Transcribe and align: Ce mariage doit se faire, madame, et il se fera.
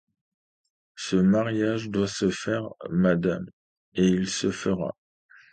Ce 0.95 1.15
mariage 1.15 1.91
doit 1.91 2.07
se 2.07 2.31
faire, 2.31 2.69
madame, 2.89 3.47
et 3.93 4.07
il 4.07 4.27
se 4.27 4.49
fera. 4.49 4.95